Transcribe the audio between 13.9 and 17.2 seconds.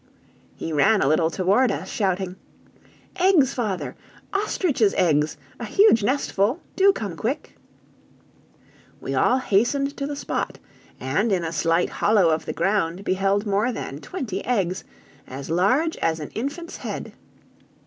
twenty eggs, as large as an infant's head.